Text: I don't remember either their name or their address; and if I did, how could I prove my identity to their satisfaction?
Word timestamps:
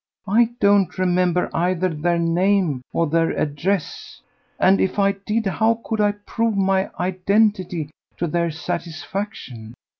I 0.27 0.49
don't 0.59 0.97
remember 0.97 1.47
either 1.55 1.87
their 1.89 2.17
name 2.17 2.81
or 2.91 3.05
their 3.05 3.29
address; 3.37 4.19
and 4.59 4.81
if 4.81 4.97
I 4.97 5.11
did, 5.11 5.45
how 5.45 5.79
could 5.85 6.01
I 6.01 6.13
prove 6.13 6.57
my 6.57 6.89
identity 6.99 7.91
to 8.17 8.25
their 8.25 8.49
satisfaction? 8.49 9.75